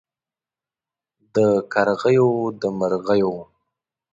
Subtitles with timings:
[1.35, 1.37] د
[1.71, 2.29] کرغیو
[2.61, 3.33] د مرغیو